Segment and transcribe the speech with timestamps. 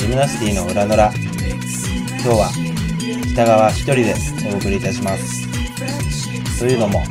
[0.00, 1.12] ジムナスティの裏のら。
[1.12, 2.50] 今日は
[3.34, 4.14] 北川一人で
[4.50, 5.46] お送りいたします。
[6.58, 7.04] というのも、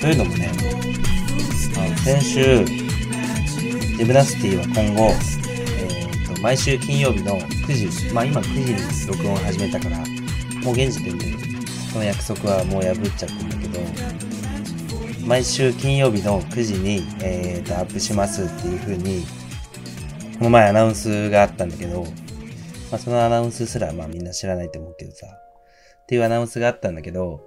[0.00, 0.52] というのもね、
[1.76, 2.64] あの先週、
[3.96, 5.10] ジムナスティは今後、
[5.48, 11.34] えー、と毎週金曜日の9時、まあ今9時に録音を始めたから、もう現時点で
[11.92, 13.80] その約束はもう破っちゃったんだけど、
[15.26, 19.41] 毎週金曜日の9時に、えー、とアップしますっていう風に、
[20.42, 22.08] この前アナウンスがあったんだけど、ま
[22.96, 27.44] あ、そのアナウンスすらまあみんな知らないと思うけどさ、っていうアナウンスがあったんだけど、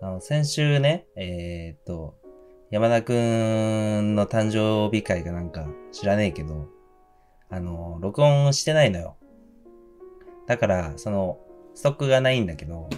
[0.00, 2.14] あの先週ね、えー、っと、
[2.70, 6.68] 山田くんの誕生日会がなんか知らねえけど、
[7.48, 9.16] あの、録音してないのよ。
[10.46, 11.40] だから、その、
[11.74, 12.88] ストックがないんだけど、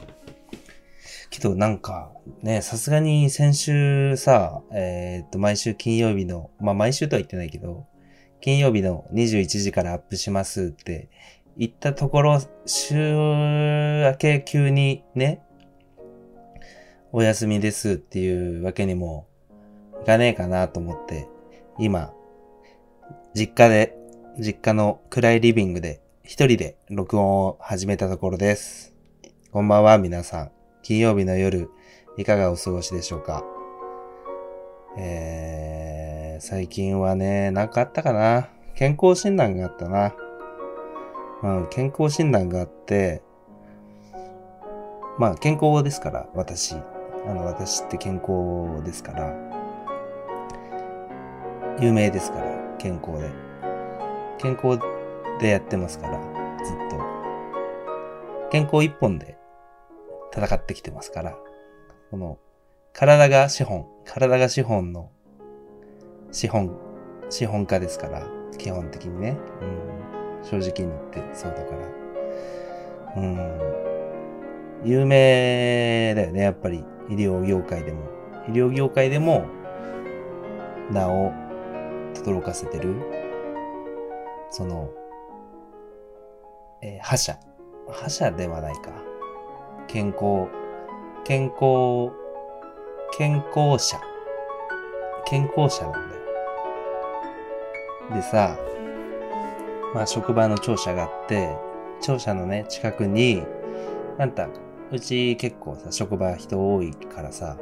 [1.30, 2.12] けどなんか、
[2.42, 7.87] ね、さすがに先週さ、えーっと、毎週金曜日の、まあ毎週とは言ってないけど、
[8.43, 11.09] 金曜日の21時からアップしますって
[11.57, 15.43] 言ったところ、週明け急にね、
[17.13, 19.29] お休みですっていうわけにも
[20.02, 21.29] いかねえかなと思って、
[21.79, 22.13] 今、
[23.32, 23.96] 実家で、
[24.40, 28.93] 実家の暗いリビングで一人で録音を始めたところです。
[29.52, 30.51] こんばんは皆さん。
[30.82, 31.70] 金曜日の夜、
[32.16, 33.45] いかがお過ごしでしょうか？
[34.98, 36.12] えー、
[36.45, 40.12] 最近はね、なんかあったかな健康診断があったな。
[41.40, 43.23] うん、健康診断があって、
[45.20, 46.74] まあ健康ですから、私。
[46.74, 46.80] あ
[47.32, 49.32] の、私って健康ですから、
[51.80, 53.30] 有名ですから、健康で。
[54.38, 54.80] 健康
[55.38, 56.96] でやってますから、ずっと。
[58.51, 59.38] 健康一本で
[60.35, 61.38] 戦ってきてますから、
[62.10, 62.40] この、
[62.93, 65.12] 体が資本、体が資本の、
[66.33, 66.75] 資本、
[67.28, 68.27] 資本家ですから、
[68.59, 69.37] 基本的にね。
[69.61, 73.22] うん、正直に言ってそうだから。
[73.22, 73.60] うん、
[74.82, 76.84] 有名だよね、やっぱり。
[77.10, 78.00] 医療業界でも。
[78.48, 79.44] 医療業界でも、
[80.91, 81.32] 名を
[82.15, 82.94] 轟かせてる、
[84.50, 84.91] その、
[86.81, 87.38] えー覇者。
[87.91, 88.92] 覇者ではないか。
[89.87, 90.48] 健康、
[91.25, 92.10] 健康、
[93.19, 94.00] 健康者。
[95.26, 96.11] 健康者なんだ。
[98.12, 98.58] でさ、
[99.94, 101.56] まあ職場の庁舎があって、
[102.00, 103.42] 庁舎のね、近くに、
[104.18, 104.48] なんた、
[104.90, 107.56] うち結構さ、職場人多いからさ、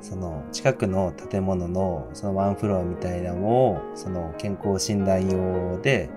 [0.00, 6.10] その近くの建物のそのワンフロアみたいなのを、その健康診断用で、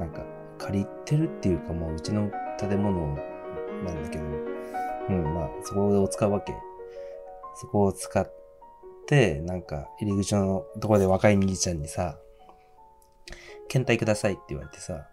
[0.00, 0.24] なんか
[0.58, 3.16] 借りてるっていうかもううちの建物
[3.84, 4.24] なんだけど、
[5.10, 6.54] うん、まあそこを使うわけ。
[7.54, 8.32] そこを使っ
[9.06, 12.18] て、なんか入り口のところで若い兄ちゃんにさ、
[13.68, 15.06] 検体くださいって言われてさ、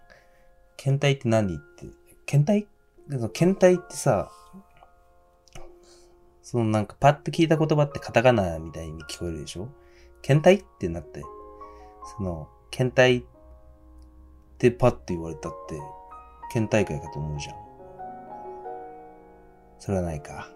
[0.77, 1.55] 検体って何？
[1.55, 1.85] って、
[2.25, 2.67] 検体？
[3.33, 4.31] 検体ってさ、
[6.41, 9.69] そのなんかパッと聞いた言葉ってカタカナみたいに聞こえるでしょ
[10.21, 10.55] 検体？
[10.55, 11.21] ってなって、
[12.17, 13.19] その、検体？
[13.19, 13.23] っ
[14.57, 15.79] てパッと言われたって、
[16.51, 17.55] 県大会かと思うじゃん。
[19.79, 20.49] それはないか。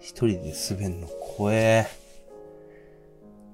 [0.00, 1.86] 一人で滑んの怖え。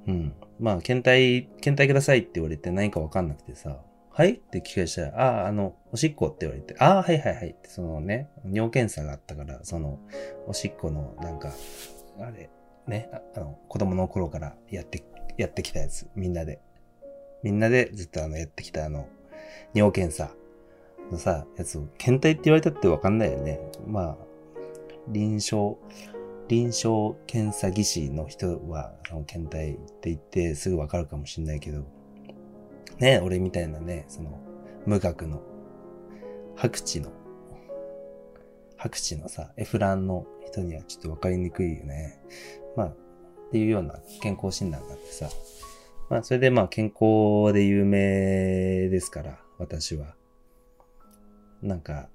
[0.09, 0.33] うん。
[0.59, 3.79] まあ、検体、検体くださいって言われて何かわかんなくてさ、
[4.11, 4.33] はい？
[4.33, 10.01] って聞き返したら、ああ、あの、おしっこって言われて、ああ、はいはいはいって、そのね、尿検査があったから、その、
[10.49, 11.53] おしっこの、なんか、
[12.19, 12.51] あれ、
[12.89, 15.05] ね、あの、子供の頃からやって、
[15.37, 16.59] やってきたやつ、みんなで。
[17.45, 19.07] みんなでずっとあの、やってきたあの、
[19.73, 20.35] 尿検査
[21.13, 23.61] のさ、やつを、検体って言われたってわかんないよね。
[23.87, 24.27] まあ、
[25.07, 25.77] 臨床、
[26.49, 31.85] 臨床検査技師の人は、その検体って言ってすぐわかるかもしんないけど、
[32.99, 34.41] ね、俺みたいなね、その、
[34.87, 35.43] 無学の、
[36.57, 37.13] 白地の、
[38.77, 42.19] 白地のさ、エフランの人にはちょっとわかりにくいよね。
[42.77, 42.97] まあ、っ
[43.53, 45.29] ていうような健康診断があってさ。
[46.09, 50.15] まあ、それでまあ健康で有名ですから、私は。
[51.63, 52.09] なんか、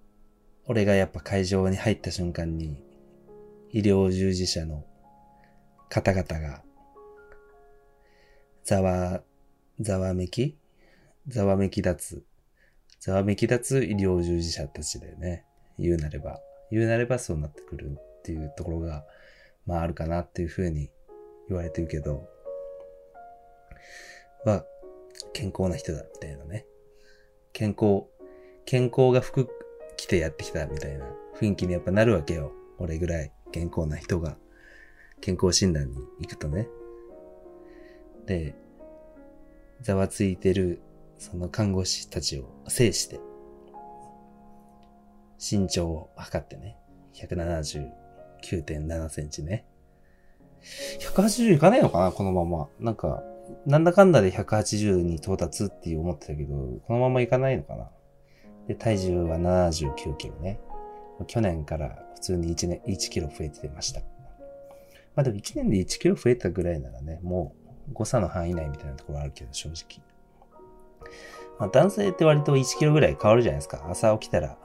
[0.65, 2.77] 俺がやっぱ会場に入った瞬間に、
[3.73, 4.85] 医療従事者の
[5.89, 6.61] 方々が、
[8.63, 9.23] ざわ、
[9.79, 10.59] ざわめき？
[11.27, 12.23] ざわめき立つ。
[12.99, 15.43] ざわめき立つ医療従事者たちだよね。
[15.79, 16.39] 言うなれば。
[16.69, 19.05] 言うなればそうなってくるっていうところが、
[19.65, 20.91] まああるかなっていうふうに
[21.49, 22.29] 言われてるけど、
[24.45, 24.65] まあ、
[25.33, 26.67] 健康な人だみたいなね。
[27.53, 28.03] 健康、
[28.65, 29.49] 健康が服
[29.97, 31.07] 着てやってきたみたいな
[31.39, 32.51] 雰囲気にやっぱなるわけよ。
[32.77, 34.35] 俺ぐらい健康な人が
[35.21, 36.67] 健康診断に行くとね。
[38.25, 38.55] で、
[39.81, 40.81] ざわついてる、
[41.17, 43.21] その看護師たちを制して、
[45.39, 46.77] 身長を測ってね。
[47.13, 49.65] 179.7センチね。
[50.99, 52.67] 180いかねえのかなこのまま。
[52.79, 53.23] なんか、
[53.65, 56.55] なんだかんだで180に到達って思ってたけど、
[56.87, 57.89] このままいかないのかな
[58.67, 60.59] で、体重は79キロね。
[61.25, 64.01] 去年から普通に1年、1キロ増えてました。
[65.15, 67.53] まあでも1年で1キロ増えたぐらいならね、も
[67.89, 70.03] う誤差の範囲内みたいなところあるけど、正直。
[71.59, 73.85] まあ、男性って割と1キロぐらい変わるじゃないですか。
[73.89, 74.57] 朝起きたら、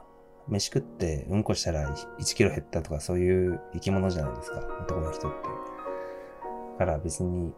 [0.48, 4.60] 飯食ってうんこしたら1キロ減ったとかそういう生き物じゃないですか。
[4.80, 5.36] 男の人って。
[6.78, 7.52] だから別に、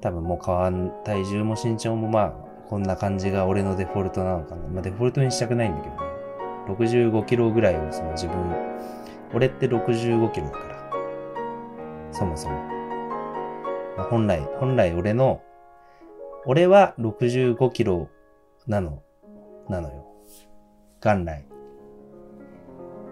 [0.00, 2.32] 多分もう変わん、体重も身長もまあ、
[2.68, 4.68] こんな感じが俺のデフォルトなのかな。
[4.68, 6.09] まあデフォルトにしたくないんだけどね。
[6.68, 8.36] 65キロぐらいをその自分、
[9.34, 10.90] 俺って65キロだから。
[12.12, 12.54] そもそも。
[13.96, 15.42] まあ、本来、本来俺の、
[16.46, 18.08] 俺は65キロ
[18.66, 19.02] なの、
[19.68, 20.06] なのよ。
[21.00, 21.44] 元来。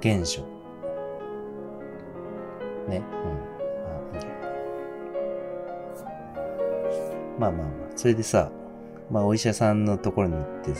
[0.00, 0.42] 現象。
[2.88, 3.02] ね。
[3.24, 3.48] うん。
[7.38, 7.90] まあ、まあまあまあ。
[7.96, 8.50] それでさ、
[9.10, 10.72] まあお医者さんのところに行って、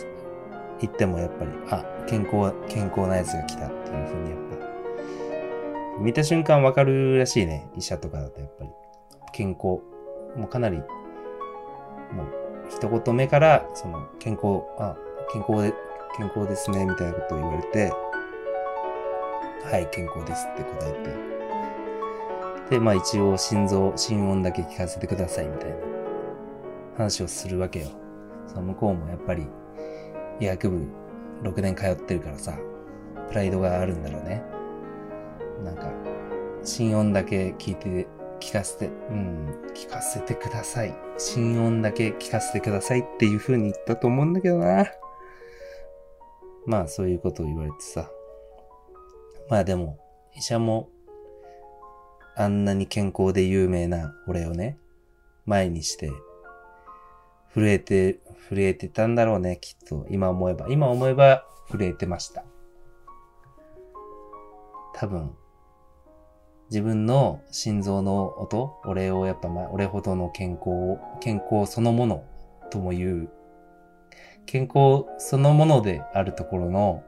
[0.80, 4.38] 行ってもやっぱり、あ、健康、健康なやつが来たっていうふうにやっ
[5.96, 7.69] ぱ、見た瞬間わかるらしいね。
[7.76, 8.70] 医者とかだとやっぱり。
[9.32, 9.82] 健康。
[10.36, 10.86] もうかなり、もう、
[12.70, 14.96] 一言目から、その、健康、あ、
[15.32, 15.75] 健康で、
[16.16, 17.92] 健康ですね、みたいなことを言われて、
[19.70, 21.28] はい、健康ですって答えて。
[22.70, 25.76] で、まあ一応心臓、心音だけ聞かせてくださいみたいな
[26.96, 27.88] 話をするわけよ。
[28.46, 29.46] その向こうもやっぱり
[30.40, 30.87] 医学部
[31.43, 32.58] 6年通ってるからさ、
[33.29, 34.43] プライドがあるんだろうね。
[35.64, 35.93] なんか、
[36.62, 38.06] 心音だけ聞いて、
[38.40, 40.94] 聞かせて、うん、聞かせてください。
[41.17, 44.87] 心音だけ聞かせてくださいっていう風に言ったと思うんだけどな。
[46.67, 48.11] まあそういうことを言われてさ。
[49.49, 49.99] まあでも、
[50.37, 50.88] 医者も、
[52.37, 54.79] あんなに健康で有名な俺をね、
[55.46, 56.12] 前にして、
[57.55, 60.06] 震えて、震えてたんだろうね、きっと。
[60.11, 60.67] 今思えば。
[60.69, 62.45] 今思えば震えてました。
[64.95, 65.33] 多分、
[66.71, 72.25] 自分の心臓の音、俺をやっぱ、ま、俺ほどの健康を、健康そのもの
[72.71, 73.31] とも言う、
[74.45, 77.05] 健康そのものであるところの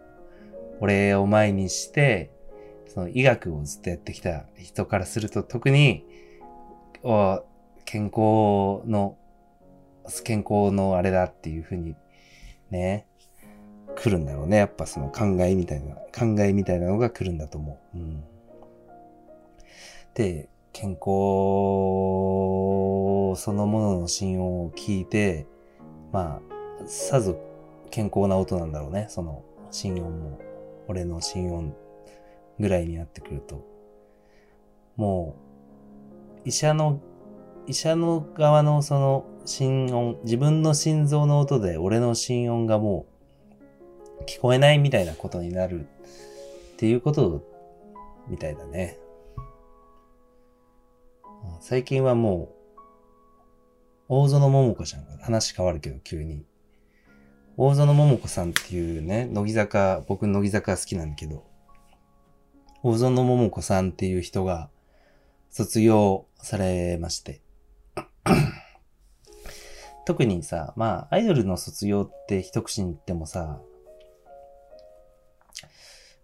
[0.81, 2.31] 俺を前にして、
[2.87, 6.05] その医学をずっとやってきた人からすると特に、
[7.85, 9.17] 健康の、
[10.25, 11.97] 健康のあれだっていうふうに
[12.71, 13.07] ね、
[13.97, 14.59] 来るんだろうね。
[14.59, 17.99] やっぱその考えみたいな、考えみたいなのが来るんだと思う。
[17.99, 18.25] うん。
[20.15, 21.01] で、健康
[23.37, 25.47] そのものの心音を聞いて、
[26.13, 26.41] ま
[26.83, 27.37] あ、さぞ
[27.91, 29.07] 健康な音なんだろうね。
[29.09, 30.51] その心音も。
[30.91, 31.77] 俺の心音
[32.59, 33.65] ぐらいになってくると、
[34.97, 35.37] も
[36.45, 37.01] う、医者の、
[37.69, 43.07] 医者の側のその心音、自分の心臓の音で俺の心音がも
[44.21, 45.87] う聞こえないみたいなことになる
[46.75, 47.45] っていうこと
[48.29, 48.97] みたいだね。
[51.61, 52.83] 最近はもう、
[54.09, 56.45] 大園桃子ちゃんが話変わるけど急に。
[57.57, 61.45] 大園桃子さんっていうね、乃木坂、僕乃木坂好きなんだけど、
[62.85, 64.71] 大園桃子さんっていう人が
[65.51, 67.41] 卒業されまして。
[70.07, 73.61] 特にさ、まあ、アイドルの卒業って一口に言ってもさ、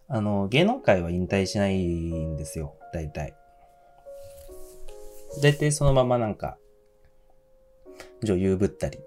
[0.09, 3.35] あの、芸能界は引退しないんですよ、大体。
[5.43, 6.57] 大体そのままなんか、
[8.23, 9.01] 女優ぶったり、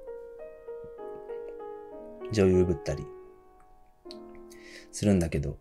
[2.31, 3.05] 女優ぶったり。
[4.91, 5.57] するんだけど、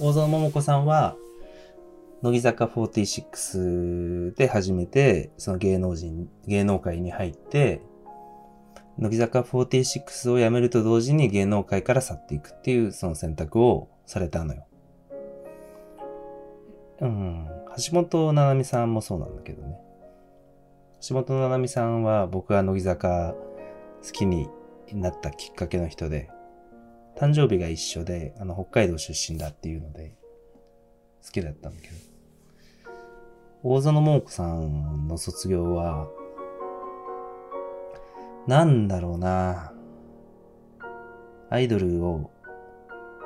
[0.00, 1.16] 大園桃子さんは、
[2.22, 7.82] 乃木坂46で初めて、その芸能人、芸能界に入って、
[8.98, 14.66] 乃木坂46を辞めると同時に芸能界から去っていくっていうその選択をされたのよ。
[17.00, 17.48] うん。
[17.76, 19.76] 橋本七海さんもそうなんだけどね。
[21.08, 23.34] 橋本七海さんは僕が乃木坂
[24.04, 24.48] 好きに
[24.92, 26.30] なったきっかけの人で、
[27.16, 30.14] 誕生日が一緒で、あの、北海道出身だっていうので、
[31.24, 31.94] 好きだったんだけど。
[33.62, 36.08] 大園桃子さんの卒業は、
[38.46, 39.72] なんだろうな
[41.48, 42.30] アイドルを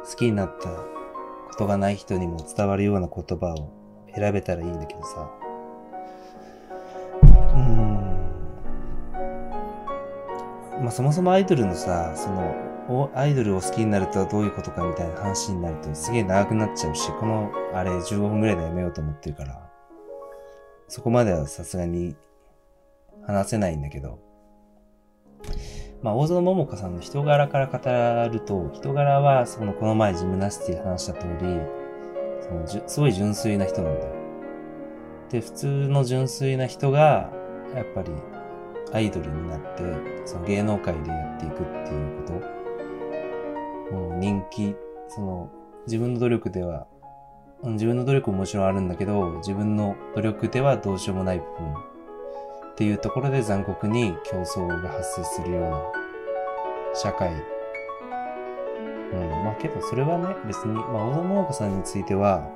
[0.04, 0.84] 好きになったこ
[1.56, 3.72] とがない人にも伝わるような言葉を
[4.14, 5.30] 選べたらいいんだけどさ。
[7.22, 7.96] うん。
[10.82, 19.70] まあそもそもアイドルのさ、その、アイドルを好きになるとはどういうことかみたいな話になるとすげえ長くなっちゃうし、この、あれ15分ぐらいでやめようと思ってるから、
[20.88, 22.16] そこまではさすがに
[23.26, 24.25] 話せないんだけど、
[26.02, 31.60] まあ、大園桃子さんの人柄から語ると、人柄は、その、この前ジムナスティで話した通り、
[32.40, 34.12] そのじゅすごい純粋な人なんだよ。
[35.30, 37.30] で、普通の純粋な人が、
[37.74, 38.12] やっぱり、
[38.92, 39.82] アイドルになって、
[40.26, 42.32] その芸能界でやっていくっていうこ
[43.90, 43.96] と。
[43.96, 44.76] もう人気、
[45.08, 45.50] その、
[45.86, 46.86] 自分の努力では、
[47.64, 51.95] 自分の努力ももちろんあるんだけど、自分の努力ではどうしようもない部分
[52.76, 55.82] っていうところで残酷に競争が発生するような
[56.94, 57.32] 社会。
[57.32, 62.46] うん、まあけどそれはね、別に、まあ、小野桃子さんについては、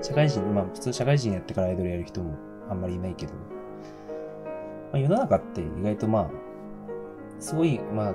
[0.00, 2.36] 社会人、まあ普通社会人やってからアイドルやる人も
[2.70, 3.40] あんまりいないけど、ま
[4.92, 6.30] あ、世の中って意外とまあ、
[7.40, 8.14] すごい、まあ、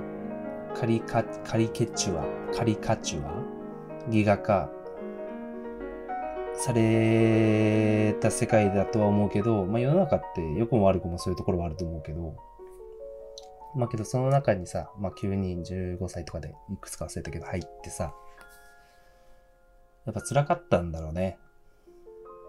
[0.74, 2.24] カリカ、カリケチュア、
[2.56, 3.44] カリカチュア
[4.08, 4.70] ギガ化
[6.54, 12.36] された世界だとは思うけど、まあ世の中って良くも悪くもそういうところはあると思うけど、
[13.74, 18.14] まあけどその中にさ、まあ9人15歳とかでいくつか忘れたけど入ってさ、
[20.04, 21.38] やっぱ辛かったんだろうね。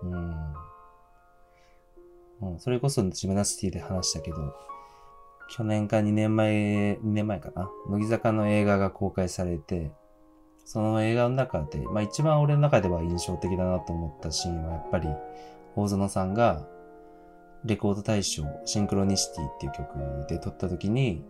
[0.03, 0.53] うん。
[2.41, 4.53] うん、それこそジムナスティで話したけど、
[5.49, 9.91] 去年か2年前、2年前かな、乃木坂の映画が公開されて、
[10.65, 15.09] その映画の中で、まあ一番俺の中では印象的だなと思ったシーンはやっぱり、
[15.75, 16.65] 大園さんが、
[17.65, 21.23] レコード大賞、シンクロニシティっていう曲で撮った時に、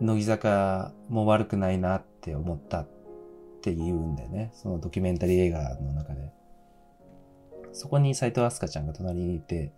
[0.00, 2.88] 乃木坂も悪くないなって思ったっ
[3.62, 4.50] て言うんだよね。
[4.54, 6.32] そのドキュメンタリー映画の中で。
[7.72, 9.72] そこに斎藤飛鳥ちゃんが隣にいて、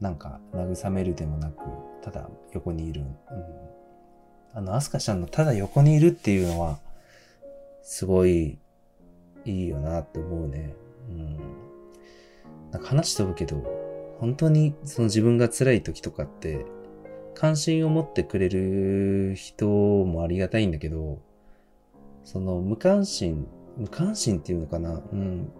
[0.00, 1.56] なんか慰めるでもなく、
[2.02, 3.02] ただ横にいる。
[3.02, 3.71] うん
[4.54, 6.78] あの、アスカちゃんのただ横にいるっていうのは、
[7.82, 8.58] すごい
[9.44, 10.74] いいよなって思うね。
[11.08, 11.36] うん。
[12.70, 13.62] なんか話しておくけど、
[14.20, 16.66] 本当にその自分が辛い時とかって、
[17.34, 21.18] 関心を持ってくれる人もありがたいんだけど、
[22.24, 25.00] その無関心、無関心っていうのかな？
[25.12, 25.50] うん。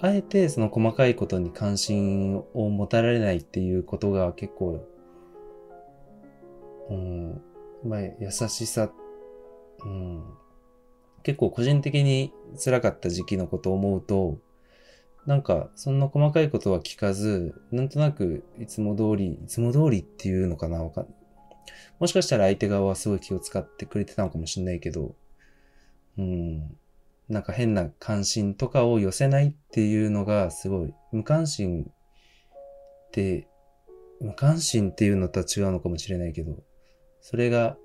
[0.00, 4.86] あえてその細かいことに関心を持たれないっていうことが結構、
[6.88, 7.42] うん、
[7.84, 8.90] まあ、優しさ、
[9.84, 10.24] うん、
[11.22, 12.32] 結構個人的に
[12.62, 14.38] 辛かった時期のことを思うと、
[15.26, 21.06] なんか、そんな細かいことは聞かず、なんとなく、いつも通り、いつも通りっていうのかなわか
[21.98, 25.14] もしかしたら相手側はすごい気を使ってくれてたのかもしれないけど、
[26.16, 26.76] うん、
[27.28, 33.46] なんか変な関心とかを寄せないっていうのがすごい、無関心って、
[34.20, 36.56] 無関心っていうのとは違うのかもしれないけど、
[37.20, 37.76] それが、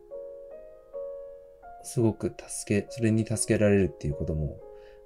[1.83, 4.59] すごく助け、それに助けられるっていうことも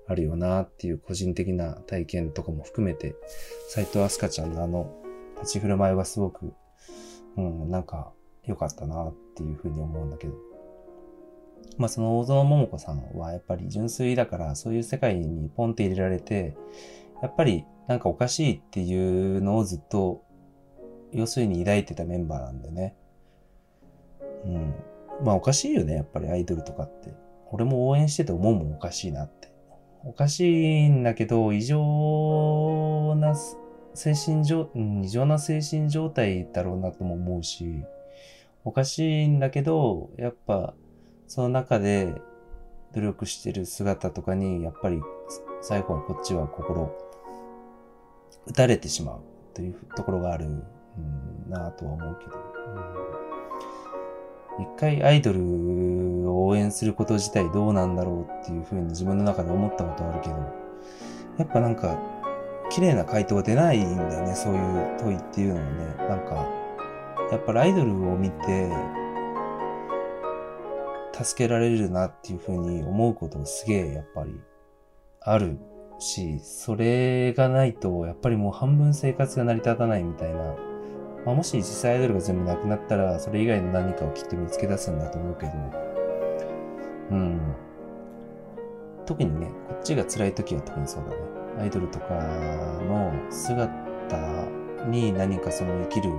[0.07, 3.15] あるよなっていう個人的な体験とかも含めて、
[3.69, 4.95] 斎藤飛鳥ちゃんのあの
[5.41, 6.53] 立ち振る舞いはすごく、
[7.37, 8.11] うん、なんか
[8.45, 10.33] 良かったなっていうふうに思うんだけど。
[11.77, 16.57] まあその大園桃子さんはやっぱり純粋だからそういう世界にポンって入れられて、
[17.21, 20.23] やっぱりなんかおかしいっていうのをずっと
[21.11, 22.95] 要するに抱いてたメンバーなんでね。
[24.45, 24.73] うん。
[25.23, 27.13] まあおかしいよね、やっぱりアイドルとかって。
[27.51, 29.51] 俺も応援してて思うもんおかしいなって。
[30.03, 33.35] おかしいんだけど、異常な
[33.93, 37.83] 精神状、うん異常な精神状態だろうなとも思うし、
[38.63, 40.73] おかしいんだけど、やっぱ、
[41.27, 42.13] その中で
[42.93, 45.01] 努力してる姿とかに、やっぱり
[45.61, 46.95] 最後はこっちは心、
[48.47, 49.21] 打たれてしまう
[49.53, 52.35] というところがある、うん、なぁとは思うけど。
[52.35, 52.37] う
[53.25, 53.28] ん、
[54.59, 60.35] 一回アイドルを応援すること自体どうなんだろうっていうふうに自分の中で思ったことあるけど、
[61.37, 61.97] やっぱなんか、
[62.69, 65.69] 綺麗な回答が出ないんだよね、そういう問いっていうのはね。
[66.09, 66.47] なんか、
[67.31, 68.69] やっぱりアイドルを見て、
[71.23, 74.39] 助けられるなっていうふうに思うことすげえやっぱり
[75.21, 75.57] ある
[75.99, 80.68] し、それがないとやっぱりもう半分生活が成り立たないみたいな。
[81.25, 85.51] まあ、もし実際アイドルが全部なくなったら、それ以外の何かをきっと見つけ出すんだと思うけど、
[87.11, 87.39] うん。
[89.05, 91.17] 特にね、こっちが辛い時は特にそうだね。
[91.61, 92.13] アイドルとか
[92.87, 93.69] の姿
[94.87, 96.09] に何かその生きる、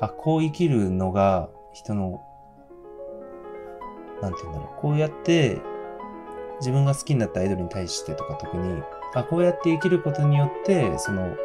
[0.00, 2.20] あ、こう生きるのが人の
[4.24, 4.80] なんて言うんだろう。
[4.80, 5.60] こうやって、
[6.60, 8.82] 自分が好きになったアイドルに対してとか特に、
[9.14, 11.36] あ、こうやって生きることによって、その、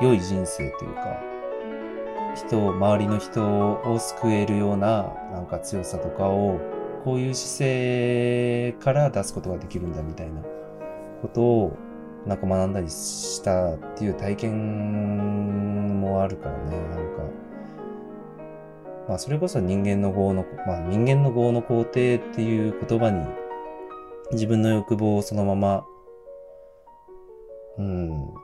[0.00, 1.20] 良い人生というか、
[2.38, 6.60] 人を、周りの人を救えるような、なんか強さとかを、
[7.04, 10.42] こういう姿勢から出すことができるんだみたいな
[11.22, 11.76] ことを、
[12.26, 17.22] なんか学んだりしたっていう体験もあるからね、なんか。
[19.08, 23.26] まあそれこそ人間の業の、まあ人間の業の肯定っていう言葉に
[24.32, 25.86] 自分の欲望をそのまま、
[27.78, 28.34] うん、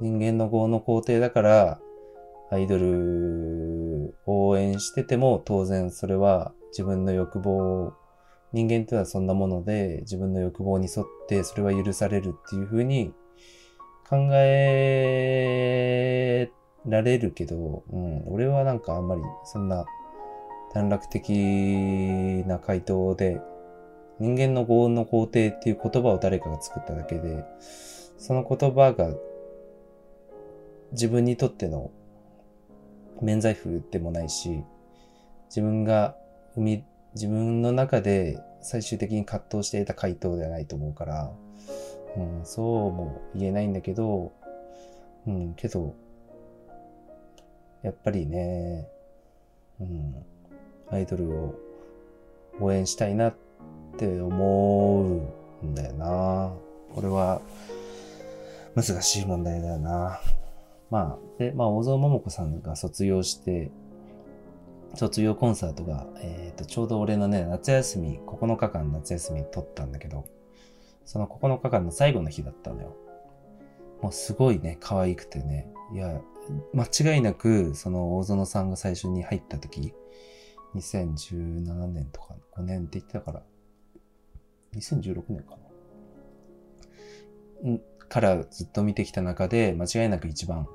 [0.00, 1.80] 人間の業の肯定だから、
[2.50, 7.94] アイドル応援してても当然それは自分の欲望
[8.52, 13.12] 人間ってのはそんなもので自分の欲望に沿ってそれは許されるっていうふうに
[14.08, 15.54] 考え
[16.86, 19.86] られるけど、うん、俺はなんかあんまりそんな
[20.72, 23.40] 短絡的な回答で
[24.20, 27.44] 人間の業の肯定っていう言葉を誰かが作っただけで
[28.18, 29.08] その言葉が
[30.92, 31.90] 自分にとっての
[33.22, 34.64] 免罪符でもないし、
[35.48, 36.16] 自分が
[36.54, 41.32] 生み、自分の中で最終的に葛藤していた回答ではないと思うから、
[42.16, 44.32] うん、そうも言えないんだけど、
[45.26, 45.94] うん、けど、
[47.82, 48.88] やっぱりね、
[49.80, 50.14] うん、
[50.90, 51.54] アイドルを
[52.60, 53.34] 応援したいなっ
[53.98, 55.02] て思
[55.62, 56.52] うんだよな。
[56.94, 57.42] これは
[58.74, 60.20] 難しい問題だよな。
[60.90, 63.70] まあ、で、まあ、小沢桃子さんが卒業して、
[64.94, 70.26] 卒業コンサートが、えっ、ー、と、ちょうど俺のね、夏休み、9日間夏休み取ったんだけど、
[71.04, 72.96] その9日間の最後の日だったのよ。
[74.02, 75.72] もうすごいね、可愛くてね。
[75.92, 76.20] いや、
[76.72, 79.94] 間違いなく、その大園さんが最初に入った時、
[80.74, 83.42] 2017年とか5年って言ってたから、
[84.76, 85.56] 2016年か
[87.64, 87.78] な。
[88.08, 90.66] からずっと見てきた中で、間違いなく一番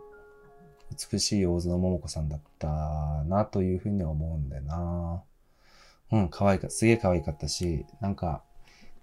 [1.11, 2.67] 美しい大園桃子さんだった
[3.25, 5.23] なというふうには思うんだよな。
[6.11, 6.69] うん、可愛いか。
[6.69, 8.43] すげえ可愛かったし、なんか、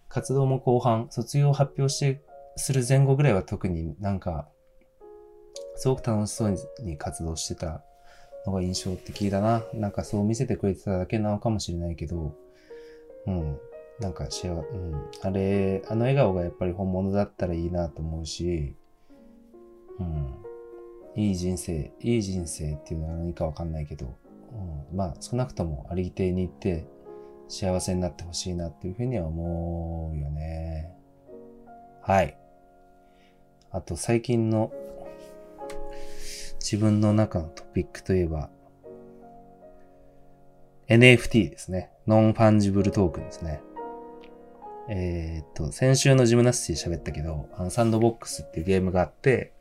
[0.08, 2.22] 活動も後半、卒業発表して、
[2.56, 4.48] する前後ぐらいは特になんか、
[5.76, 7.82] すごく楽しそうに活動してた
[8.46, 9.62] のが印象的だな。
[9.74, 12.34] なんかそう見せてくれてただけなのかもしれないけど、
[13.26, 13.58] うん。
[14.00, 15.10] なんか幸、うん。
[15.22, 18.76] あれ、あの笑顔がやっぱり本物だったらいいなと思うし、
[19.98, 20.46] うん。
[21.16, 24.18] いい人生、いい人生っていうのは何かわかんないけど、
[24.52, 26.86] うん、まあ少なくともありていに行って
[27.48, 30.92] 幸せになってほしいなっていうふうには思うよね。
[32.02, 32.36] はい。
[33.70, 34.72] あと最近の
[36.60, 38.50] 自分の中のトピックといえば
[40.88, 41.90] NFT ですね。
[42.06, 43.60] Non-Fungible Token ですね。
[44.88, 49.52] えー、っと、先週のジムナスティ喋ったけど、あのサンドボックスっていうゲームがあって、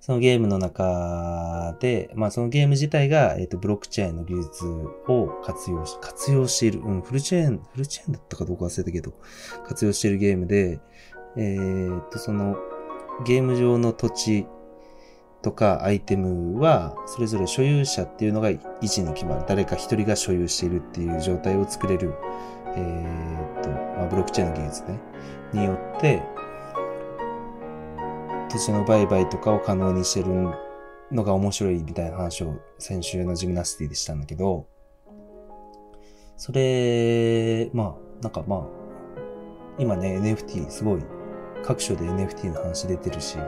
[0.00, 9.14] そのゲームの中で、まあそのゲーム自体が、えっ、ー、と、ブロックチェーンの技術を活用し、活用している、うん、フルチェーン、フルチェーンだったかどうか忘れたけど、
[9.66, 10.80] 活用しているゲームで、
[11.36, 12.56] えー、っと、その、
[13.24, 14.46] ゲーム上の土地
[15.40, 19.44] とかアイテムは、それぞれ所有者っていうのが位置に決まる。
[19.46, 22.14] 誰か一人が所有しているっていう状態を作れる、
[22.76, 25.00] え、っと、まあ、ブロックチェーンの技術ね、
[25.52, 26.22] によって、
[28.50, 30.28] 土地の売買とかを可能にしてる
[31.10, 34.66] のが面白いみたいな話を先週のジムナスティでしたんだけど、
[36.36, 38.66] それ、まあ、なんかまあ、
[39.78, 41.02] 今ね、NFT すごい、
[41.64, 43.38] 各所で NFT の話出てるし、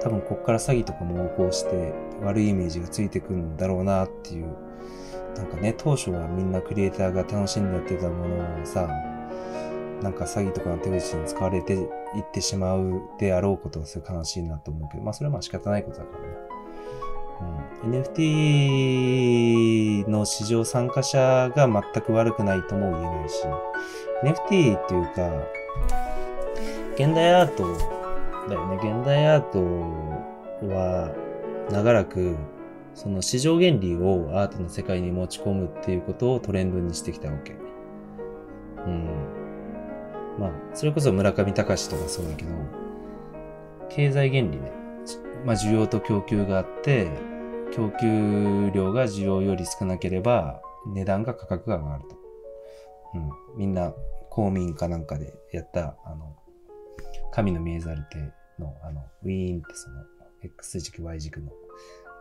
[0.00, 1.92] 多分こっから詐欺とかも横行して
[2.22, 4.56] 悪いイメージがついてくんだろうなっていう、
[5.36, 8.88] なんかね、当初はみんなクリエイターが楽しんでやってたものをさ、
[10.02, 11.86] なんか詐欺とかの手口に使われていっ
[12.32, 16.28] てしまうであろうことがすごい悲しいなと思うけど、まあそれはまあ仕方ないことだからね。
[17.84, 23.42] うん、NFT の市場参加者が全く悪くないとも言えないし、
[24.22, 25.30] NFT っていうか、
[26.94, 27.64] 現代アート
[28.48, 28.76] だよね。
[28.76, 29.60] 現代アート
[30.66, 31.14] は
[31.70, 32.34] 長らく
[33.00, 37.54] その市場原理をアートの世界に持ち込むっていうことをトレンドにしてきたわけ。
[38.86, 39.06] うん。
[40.38, 42.50] まあ、それこそ村上隆とかそうだけど、
[43.88, 44.70] 経済原理ね。
[45.46, 47.10] まあ、需要と供給があって、
[47.72, 52.16] 供給量が需要より少なければ、値段が価格が上がると。
[53.14, 53.30] うん。
[53.56, 53.94] みんな、
[54.28, 56.36] 公民かなんかでやった、あの、
[57.32, 58.18] 神の見えざる手
[58.62, 60.04] の、あの、ウィーンってその、
[60.42, 61.50] X 軸 Y 軸の、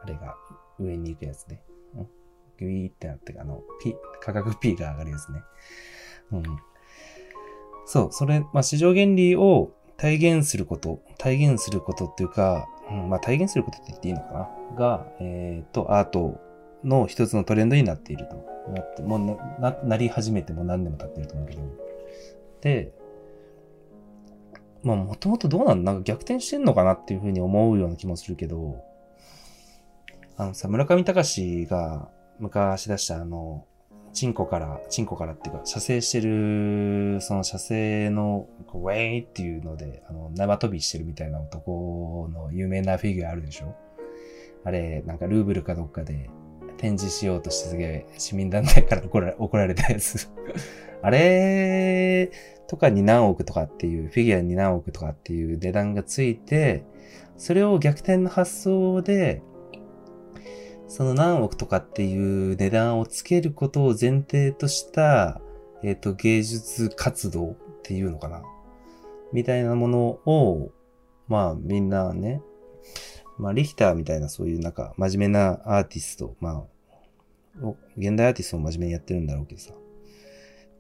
[0.04, 0.38] あれが
[0.80, 1.62] 上に行くやつね。
[1.96, 2.08] うん。
[2.58, 5.42] グイーってなって、あの、P、価格 P が上がるやつね。
[6.32, 6.44] うん。
[7.86, 14.76] そう、それ、まあ、市場原理を体現すること、体現することっていうか、うん、まあ体現することって言っていいのかな？
[14.76, 16.40] が、えっ、ー、と、アート
[16.84, 18.50] の一つのトレンドになっていると。
[18.72, 21.62] なって、もうな、なり始めても何年も経ってると思うけど。
[22.62, 22.94] で、
[24.84, 28.82] まあもともとどうなんなんか逆転してんのかなっていうふうに思うような気もするけど、
[30.42, 32.08] あのさ、村上隆が
[32.40, 33.66] 昔出したあの、
[34.14, 43.76] チンコから、チンコからっていうか、射精してる、その射精の、ウェイっていうので、あの、縄跳びしてるみたいな男の有名なフィギュアあるでしょ？
[44.64, 46.30] あれ、なんかルーブルかどっかで
[46.78, 50.30] 展示しようとしてすげえ市民団体から怒ら怒られたやつ。
[51.04, 52.32] あれ
[52.68, 56.86] とかに何億とかっていう、フィギュアに何億とかっていう値段がついて、
[57.36, 59.42] それを逆転の発想で、
[60.90, 65.40] その何億とかっていう値段をつけることを前提とした、
[65.84, 68.42] えっ、ー、と、芸術活動っていうのかな？
[69.32, 70.72] みたいなものを、
[71.28, 72.42] まあみんなね、
[73.38, 76.66] まあリヒターみたいなそういうなんか真面目なアーティスト、ま
[77.62, 79.74] あ、現代アーティストも真面目にやってるんだろうけどさ、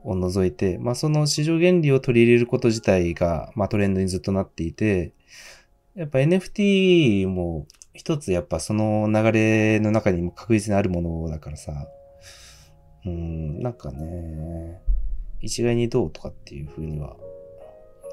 [0.03, 5.13] を除いて、まあその市場原理を取り入れること自体が、まあトレンドにずっとなっていて、
[5.93, 11.87] やっぱ NFT も一つやっぱその流れの中にも確実にあるものだからさ、
[13.05, 14.81] うん、なんかね、
[15.41, 17.15] 一概にどうとかっていうふうには、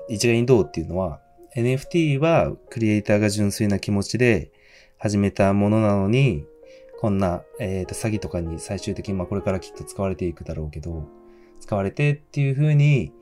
[0.09, 1.21] 一概にどうっていうのは、
[1.57, 4.53] NFT はクリエイターが純粋な気持ちで
[4.99, 6.45] 始めたものなのに、
[7.01, 11.07] こんな、えっ、ー、と、詐欺とかに最終的に、まあこれからきっと使われていくだろうけど、
[11.61, 13.13] 使われてっていうふうに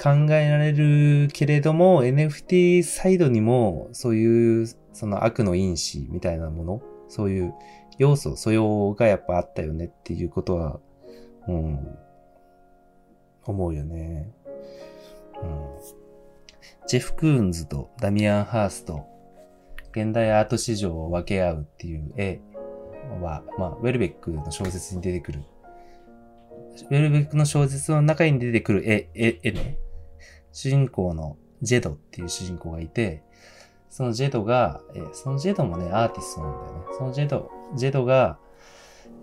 [0.00, 4.66] 考えられるけれども、NFT サイドにもそういう
[4.98, 7.54] その悪の因子みたいなもの、そういう
[7.98, 10.80] 要素、素養がやっぱあったよねっていうことは、
[11.46, 11.98] うん、
[13.44, 14.28] 思うよね。
[15.40, 15.60] うん。
[16.88, 19.06] ジェフ・クーンズとダミアン・ハースト、
[19.92, 22.40] 現代アート史上を分け合うっていう絵
[23.22, 25.44] は、まあ、ウェルベックの小説に出てくる。
[26.90, 29.78] ウェルベックの小説の中に出てくる絵、絵、絵ね。
[30.50, 33.22] 主人公のジェドっていう主人公がいて、
[33.88, 36.84] そのジェドが、えー、そのジェドもね、アーティストなんだよね。
[36.98, 38.38] そのジェド、ジェドが、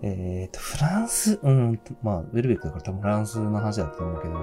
[0.02, 4.34] えっ、と、フランス、うん、まあ、ウェルベックだから多分フランスの話だと思うけど、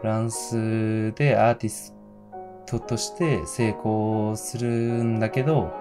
[0.00, 1.94] フランスでアーティス
[2.66, 5.72] トとして成功するんだけど、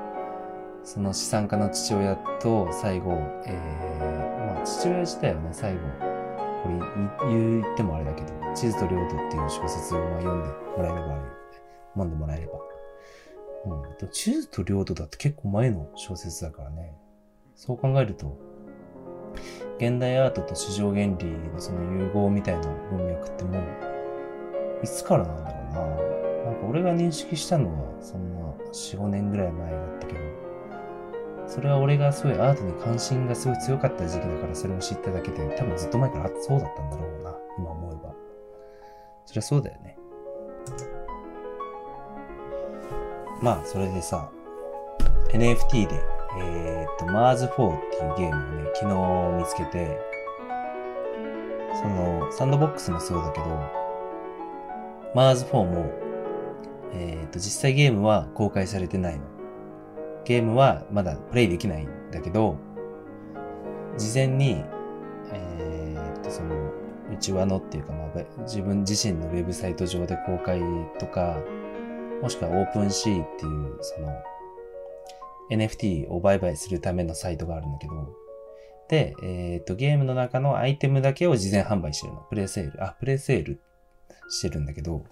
[0.83, 3.13] その資産家の父親と最後、
[3.45, 5.79] えー、まあ、父親自体はね、最後、
[6.63, 11.07] これ言ってもあれだけど、地図と領土っていう小説をまあ読んでもらえれば、
[11.93, 12.53] 読んでもらえれば、
[13.65, 14.09] うん。
[14.09, 16.95] 地図と領土だって結構前の小説だからね。
[17.55, 18.37] そう考えると、
[19.77, 23.63] 現代アートと市場原理のその融合みたいな文脈ってもう、
[24.83, 26.51] いつからなんだろうな。
[26.51, 28.39] なんか俺が認識したのは、そんな
[28.71, 30.19] 4、5年ぐらい前だったけど、
[31.47, 38.13] それは俺がすごいアートに関心がすごい強かった時期だからそれを知っただけで、多分ずっと前からそうだったんだろうな、今思えば。
[39.25, 39.97] そりゃそうだよね。
[43.41, 44.29] まあ、それでさ、
[45.29, 46.03] NFT で、
[46.37, 49.99] えっ、と、Mars4 っていうゲームをね、昨日見つけて、
[51.81, 53.45] その、サンドボックスもそうだけど、
[55.13, 55.91] Mars4 も、
[56.93, 59.21] えっ、と、実際ゲームは公開されてないの。
[60.23, 62.57] ゲームはまだプレイできないんだけど、
[63.97, 64.63] 事前に、
[65.33, 66.71] えっ、と、その、
[67.11, 70.61] 内輪のっていうか、まあ、自分自身のウェブサイト上で公開
[70.99, 71.37] とか、
[72.21, 74.13] もしくは OpenC っていう、その、
[75.51, 78.15] NFT を売買するためのサイトがあるんだけど、
[78.87, 82.21] で、えっ、ー、と、ゲームの中のアイテムだけを事前販売してるの。
[82.21, 82.83] プレセール。
[82.83, 83.59] あ、プレセール
[84.29, 85.03] してるんだけど、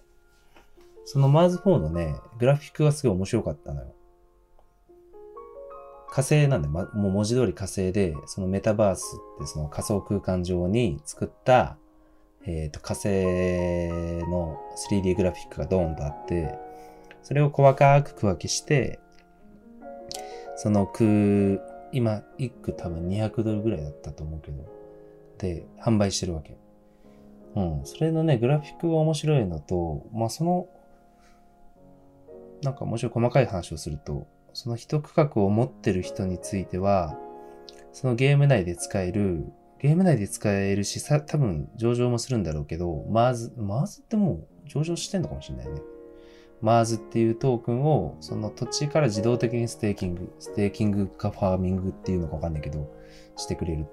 [1.05, 3.93] その Mars4 のね、グラフィックがすごい面白かったのよ。
[6.09, 11.77] 火星なんで、ま、もう文字通り火星で、そのメタバースってその仮想空間上に作った、
[12.45, 13.07] えっ、ー、と、火星
[14.29, 14.59] の
[14.91, 16.59] 3D グラフィックがドーンとあって、
[17.23, 18.99] それを細かく区分けして、
[20.55, 24.65] その区、今、1区多分200ドルぐらいだったと思うけど、
[25.37, 26.57] で、販売してるわけ。
[27.55, 27.81] うん。
[27.85, 30.67] それのね、グラフィックが面白いのと、まあ、その、
[32.61, 37.17] なんか面白い細かい話をすると、その一区画を持ってる人については、
[37.91, 39.45] そのゲーム内で使える、
[39.79, 45.81] ゲーム内で使えるし、さ、多分上場もするんだろうけど、マーズ、マーズってもう上場してんのかもしれないね。
[46.63, 52.89] マーズっていうトークンを、その土地から自動的にステーキング、ステーキングかファーミングっていうのかわかんないけど、
[53.35, 53.81] してくれる。
[53.81, 53.85] っ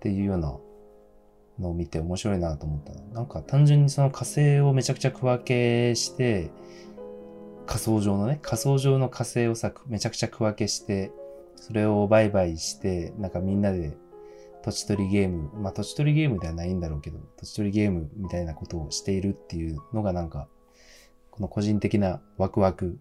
[0.00, 0.58] ていうような
[1.58, 3.22] のを見て面白いなと思ったな。
[3.22, 6.50] んか単純にその火星をめちゃくちゃ区分けして、
[7.64, 11.12] 仮想上のね、仮想上の火星をさ、めちゃくちゃ区分けして、
[11.56, 13.96] それを売買して、なんかみんなで
[14.62, 20.48] 土地取りゲーム、まあ土地取りゲームではないんだろうけど、土地取りゲームみたいなことをしているっていうのがなんか、
[21.38, 22.98] この個人的なワクワク、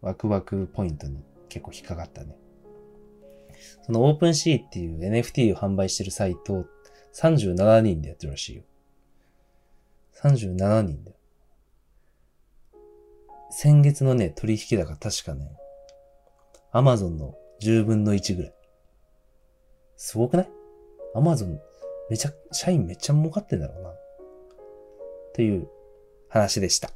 [0.00, 2.34] ワクワクポイントに結構引っかかったね。
[3.82, 6.64] そのオープンシーっていう NFT を販売してるサイト、
[7.14, 8.62] 37人でやってるらしいよ。
[10.22, 11.16] 37人だよ。
[13.50, 15.54] 先月のね、取引高確かね、
[16.72, 18.54] アマゾンの10分の1ぐらい。
[19.96, 20.48] すごくない？
[21.14, 21.60] アマゾン、
[22.08, 23.90] めちゃ、社員めっちゃ儲かってんだろうな。
[25.34, 25.68] という
[26.30, 26.90] 話でした。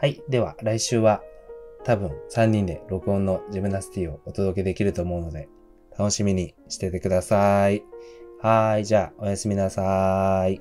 [0.00, 0.22] はい。
[0.28, 1.24] では、来週は
[1.82, 5.48] 多分3人で録音のジムナスティをお届けできると思うので、
[5.98, 7.82] 楽しみにしててください。
[8.40, 8.84] はい。
[8.84, 10.60] じゃあ、おやすみなさーい。